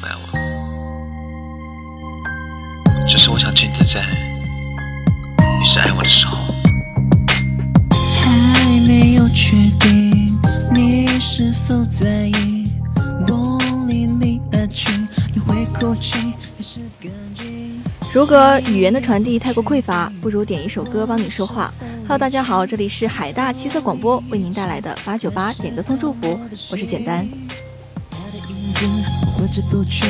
[0.00, 0.28] 不爱我，
[3.08, 4.04] 只是我想镜子在
[5.58, 6.38] 你是爱我的时候。
[7.90, 10.38] 还没有确定
[10.72, 12.70] 你是否在意，
[13.26, 14.90] 我离你而去，
[15.34, 17.82] 你会哭泣还是干净？
[18.12, 21.72] 如果语言的传递太过匮乏，不如点一首歌帮你说话。
[22.02, 26.38] Hello，大家好，这里是海大七色广播为您带来的八九八点歌送祝福，
[26.70, 27.28] 我是简单。
[28.10, 28.86] 他的影子
[29.38, 30.04] 不知，不觉，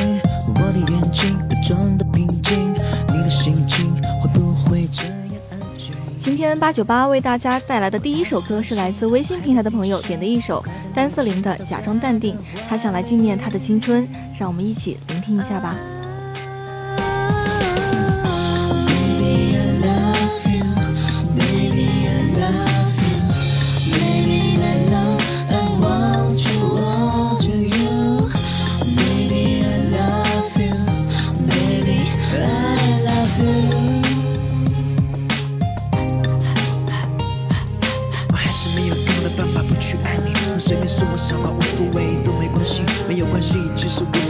[0.47, 5.13] 我的眼睛被装的平静，你的心情会不会这样
[5.51, 5.93] 安静？
[6.19, 10.65] 今天八九八为大家带来的第一首歌是来自微信平台的朋友点的一首
[10.95, 12.35] 单色林的《假装淡定》，
[12.67, 15.75] 他想来纪念他的青春，让我们一起聆听一下吧。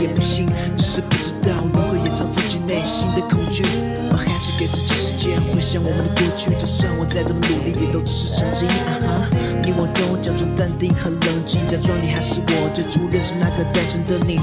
[0.00, 3.62] 也不信，只是不知道如何掩藏自己内心的恐惧。
[4.10, 8.66] 我还是给自己时间回想我们的过去，就算我再怎么努力，也都只是曾经。
[8.68, 9.28] 啊哈，
[9.62, 14.38] 你我都假装淡定和冷静，假装你还是我最初认识那个单纯的你。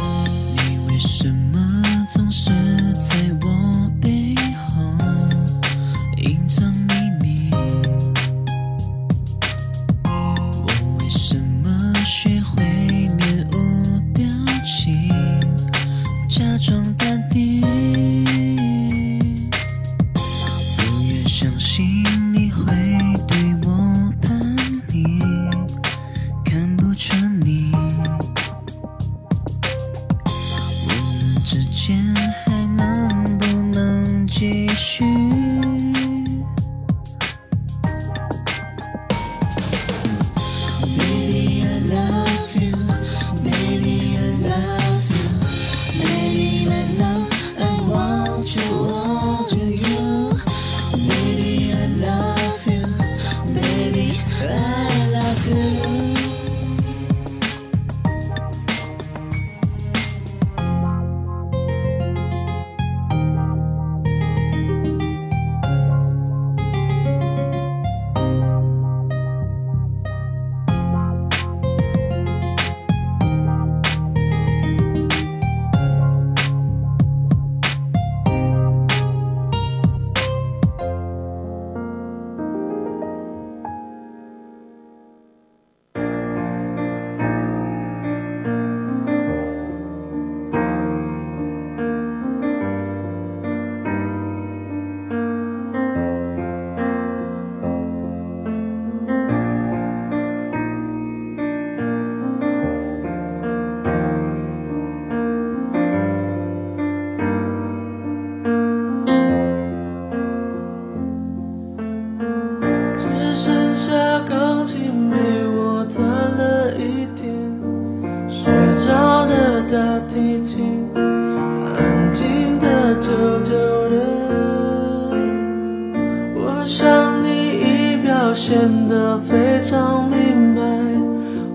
[128.38, 130.62] 显得非常明白，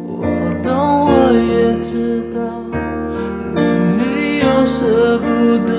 [0.04, 0.26] 我
[0.65, 0.75] 懂，
[1.06, 2.41] 我也知道，
[3.54, 3.62] 你
[3.97, 5.25] 没有舍不
[5.65, 5.70] 得。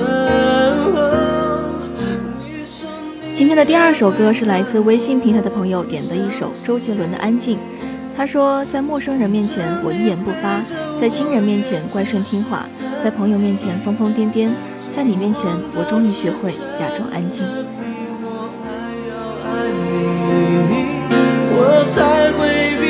[3.34, 7.58] 今天的第二首歌是来自微信平台的朋友点的一首周杰伦的《安静》。
[8.16, 10.62] 他说，在陌生人面前我一言不发，
[10.98, 12.64] 在亲人面前乖顺听话，
[12.96, 14.48] 在朋友面前疯疯癫癫，
[14.88, 17.46] 在你面前我终于学会假装安静。
[21.56, 22.83] 我才会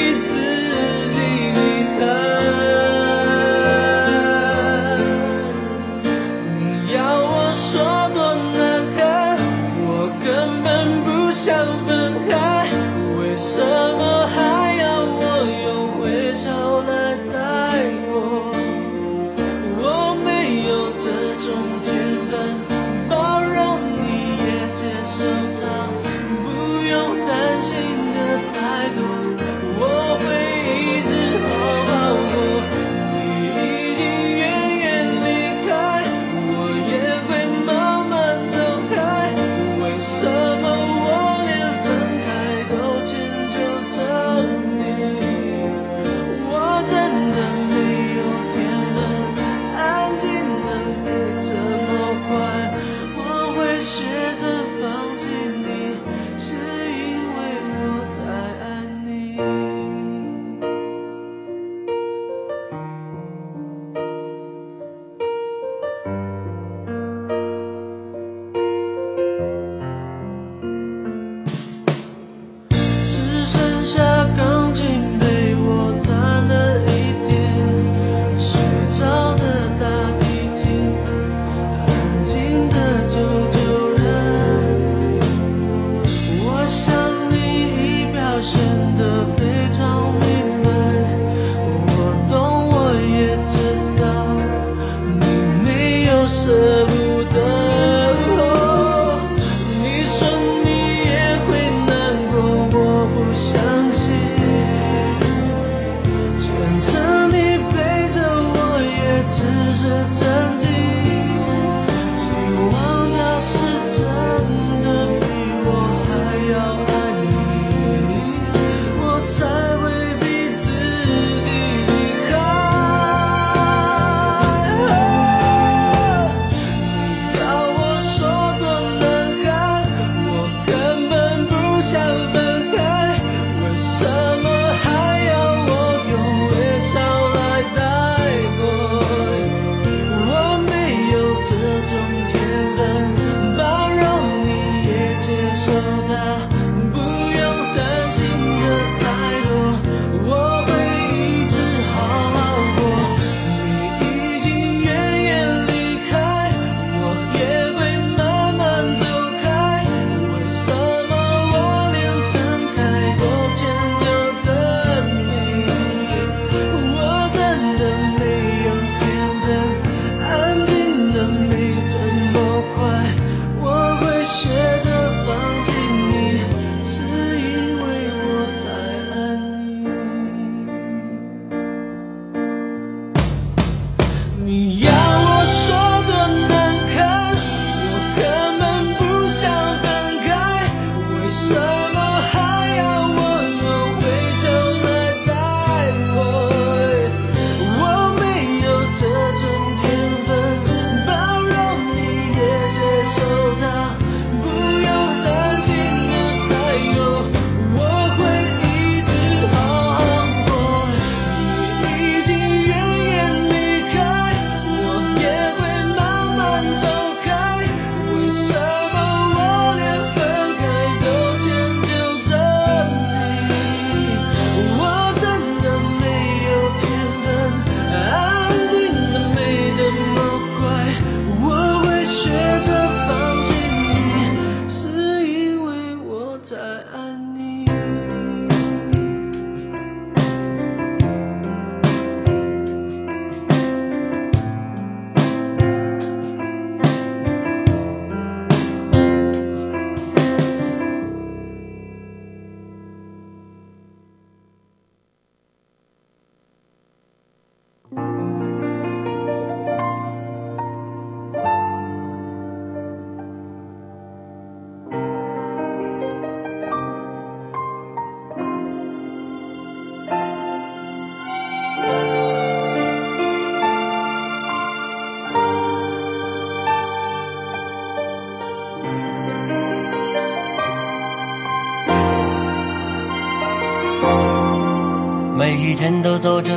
[285.74, 286.52] 每天都走着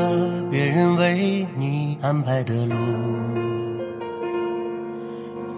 [0.52, 2.76] 别人为你安排的路，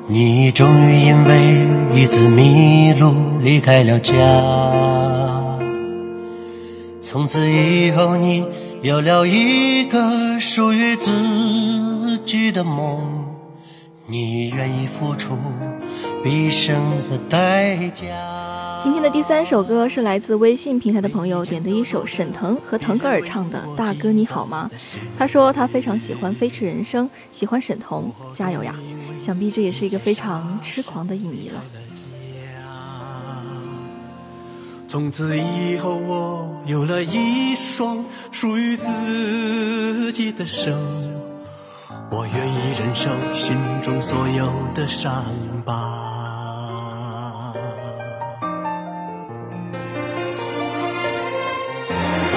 [0.07, 4.15] 你终于因为一次迷路离开了家。
[7.01, 8.45] 从此以后，你
[8.81, 13.25] 有了一个属于自己的梦，
[14.07, 15.37] 你愿意付出
[16.23, 16.77] 毕生
[17.11, 18.38] 的代价。
[18.81, 24.69] 今天的第三首歌是来自微信平台的朋友点的一首沈腾和腾格尔唱的《大哥你好吗》。
[25.19, 28.73] 他说他非常喜欢《飞驰人生》，喜欢沈腾，加油呀！
[29.19, 31.61] 想必这也是一个非常痴狂的影迷了。
[34.87, 40.71] 从此以后，我有了一双属于自己的手，
[42.09, 45.25] 我愿意忍受心中所有的伤
[45.65, 46.08] 疤。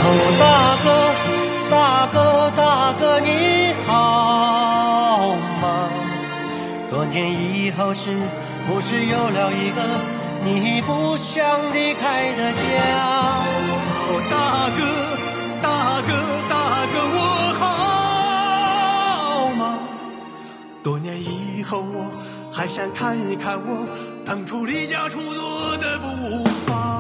[0.05, 0.07] 哦，
[0.41, 0.45] 大
[0.83, 0.91] 哥，
[1.71, 5.65] 大哥，大哥，你好吗？
[6.91, 8.11] 多年以后，是
[8.67, 9.81] 不是有了一个
[10.45, 12.61] 你不想离开的家？
[13.89, 14.81] 哦，大哥，
[15.63, 16.11] 大哥，
[16.51, 16.55] 大
[16.93, 17.19] 哥，我
[17.61, 17.63] 好
[19.55, 19.79] 吗？
[20.83, 22.11] 多年以后，我
[22.53, 23.87] 还想看一看我
[24.27, 26.92] 当初离家出走的步伐。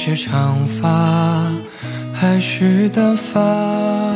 [0.00, 1.52] 是长发
[2.14, 4.14] 还是短发？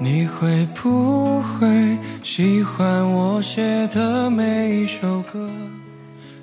[0.00, 5.48] 你会不会喜欢我写的每一首歌？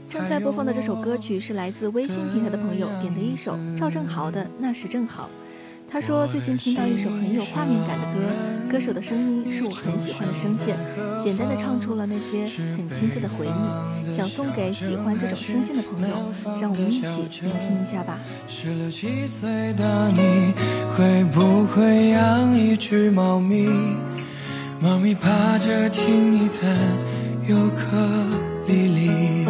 [0.09, 5.25] 正在播放的这首歌曲是来自微信平台的朋友点的一首赵正豪的《那时正好》。
[5.91, 8.19] 他说最近听到一首很有画面感的歌，
[8.71, 10.77] 歌手的声音是我很喜欢的声线，
[11.19, 12.45] 简单的唱出了那些
[12.77, 16.31] 很青涩的回忆，想送给喜欢这种声线的朋友，
[16.61, 18.19] 让我们一起聆听一下吧。
[18.47, 20.53] 十六七岁的你
[20.95, 23.67] 会不会养一只猫咪？
[24.79, 26.69] 猫咪趴着听你弹
[27.47, 27.97] 尤克
[28.67, 29.45] 里里。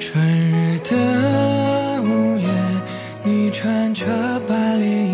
[0.00, 2.48] 春日的午夜，
[3.24, 4.04] 你穿着
[4.48, 5.13] 白连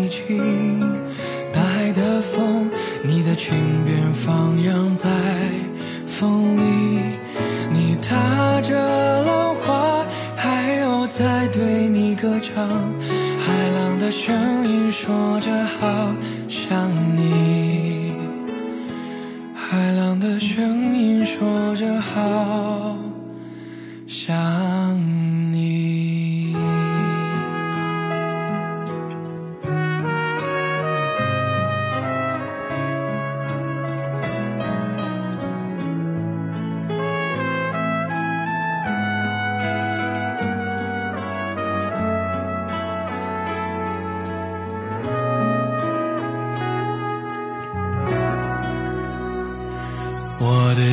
[1.53, 2.69] 大海的风，
[3.03, 5.09] 你的裙边放扬在
[6.05, 6.99] 风里。
[7.71, 12.67] 你踏着浪花，海鸥在对你歌唱，
[13.39, 16.13] 海浪的声音说着好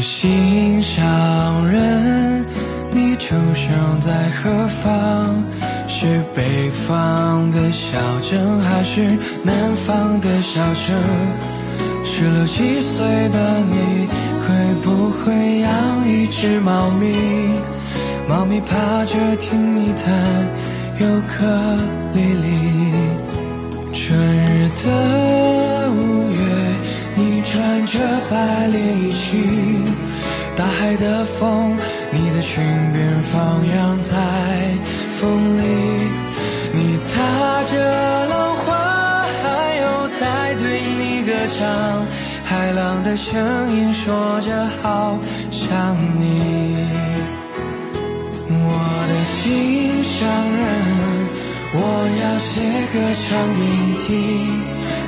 [0.01, 2.45] 心上人，
[2.93, 5.43] 你出生在何方？
[5.89, 10.97] 是北方的小镇，还是南方的小城？
[12.05, 14.09] 十六七岁的你，
[14.43, 17.13] 会不会养一只猫咪？
[18.29, 20.07] 猫咪趴着听你弹
[21.01, 21.45] 尤克
[22.15, 22.47] 里里。
[23.93, 26.39] 春日的五月，
[27.17, 27.99] 你穿着
[28.31, 29.68] 白连衣裙，
[30.59, 31.77] 大海的风，
[32.11, 32.61] 你的裙
[32.93, 34.17] 边放扬在
[35.07, 35.63] 风里，
[36.75, 42.05] 你踏着浪花，还有在对你歌唱，
[42.45, 45.17] 海浪的声音说着好
[45.53, 46.85] 想你。
[48.51, 50.27] 我的心上
[50.59, 50.67] 人，
[51.73, 51.79] 我
[52.21, 52.59] 要写
[52.93, 54.11] 歌唱给你听，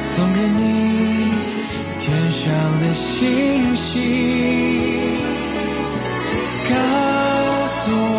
[0.05, 0.63] 送给你
[1.99, 2.47] 天上
[2.81, 3.99] 的星星。
[6.71, 6.75] 告
[7.67, 8.19] 诉我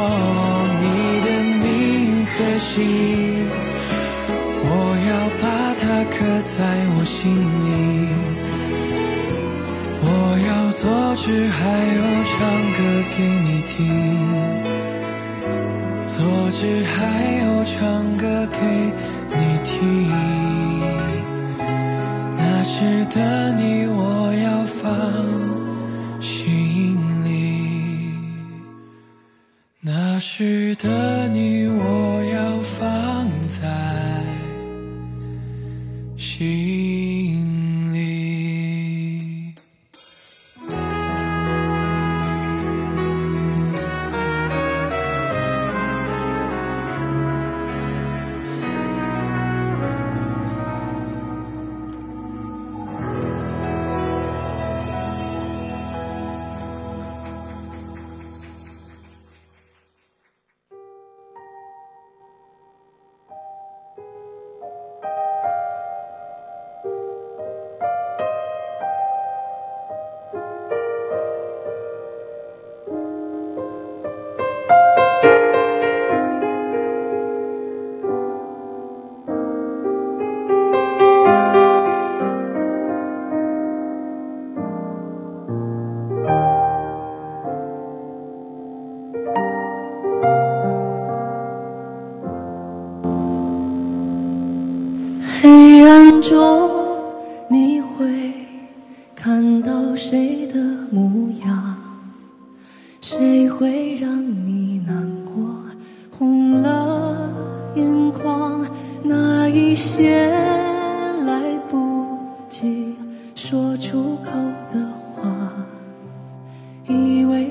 [0.82, 0.86] 你
[1.26, 1.28] 的
[1.64, 1.66] 名
[2.26, 2.70] 和姓，
[4.64, 4.70] 我
[5.10, 5.44] 要把
[5.80, 6.56] 它刻在
[6.96, 7.68] 我心里。
[10.04, 10.06] 我
[10.48, 10.84] 要作
[11.16, 11.24] 词，
[11.58, 11.60] 还
[11.98, 12.32] 有唱
[12.78, 12.80] 歌
[13.16, 13.76] 给你听。
[16.08, 16.18] 作
[16.52, 16.60] 词
[16.94, 16.96] 还
[17.42, 17.78] 有唱
[18.18, 18.60] 歌给
[19.38, 19.80] 你听，
[22.38, 23.16] 那时的
[23.54, 24.00] 你我
[24.44, 24.82] 要放
[30.42, 31.61] 值得你。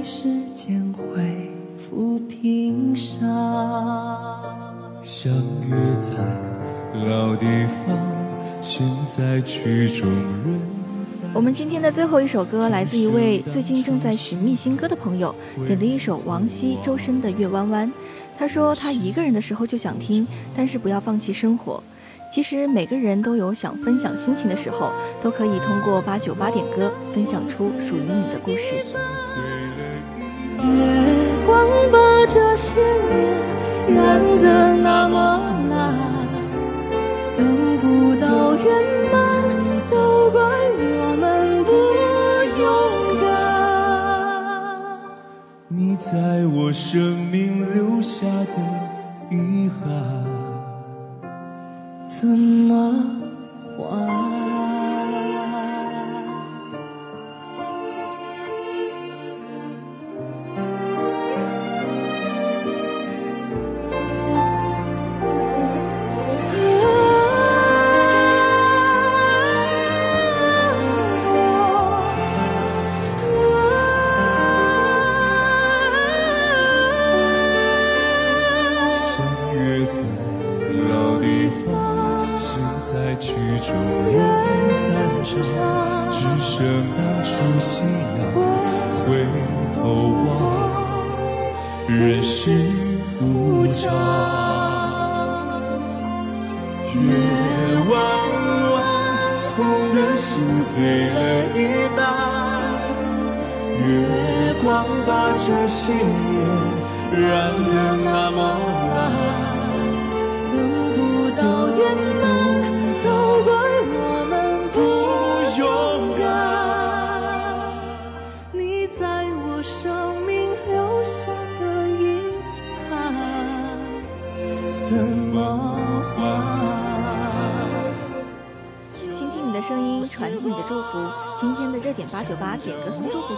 [0.02, 3.20] 时间会抚平伤。
[5.02, 5.32] 相
[5.68, 6.14] 约在
[7.06, 7.98] 老地方，
[8.62, 10.08] 现在曲终
[10.44, 10.60] 人
[11.04, 11.30] 散。
[11.34, 15.34] 我们今天的最后一首歌来自一位最近正在寻觅新歌的朋友
[15.66, 17.88] 点的一首王晰、周深的《月弯弯》。
[18.38, 20.26] 他说他一个人的时候就想听，
[20.56, 21.82] 但是不要放弃生活。
[22.32, 28.74] 其实每个人都有想分享心情的时候，都可以通过八九八点歌分享出属于你的故事。
[30.62, 30.68] 月
[31.46, 31.50] 光
[31.90, 31.96] 把
[32.28, 33.18] 这些年
[33.96, 33.98] 染
[34.40, 35.16] 得那么
[35.70, 35.74] 蓝，
[37.36, 37.38] 等
[37.78, 38.68] 不到圆
[39.10, 39.18] 满，
[39.90, 40.40] 都怪
[40.78, 41.24] 我们
[41.64, 41.70] 不
[42.60, 42.62] 勇
[43.22, 43.28] 敢。
[45.68, 46.12] 你在
[46.54, 48.56] 我生命留下的
[49.30, 49.88] 遗憾。
[52.06, 52.59] 怎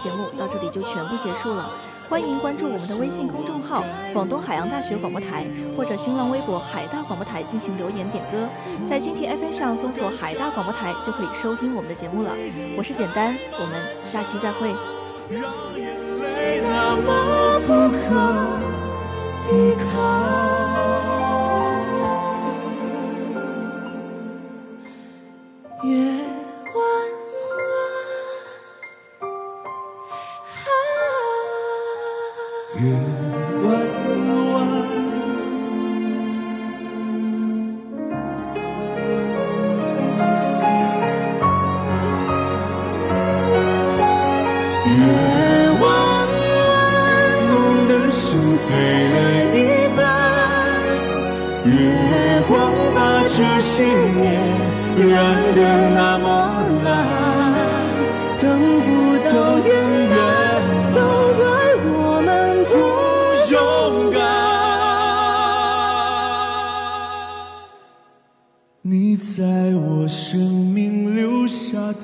[0.02, 1.70] 节目到这里就全部结束了。
[2.10, 8.48] 欢迎关注我们的微信公众号“广东海洋大学广播台”或者新浪微博“海大广播台”进行留言点歌，
[8.86, 12.30] 在蜻蜓 FM 上搜索“海大广播台”就可以收听我们的节目了。
[12.76, 14.74] 我是简单，我们下期再会。
[15.30, 15.40] 让
[15.78, 15.86] 眼
[16.18, 18.41] 泪那么不可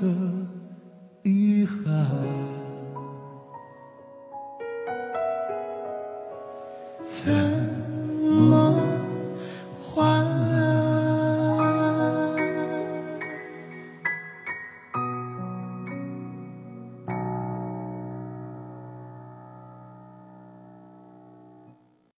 [0.00, 0.37] 的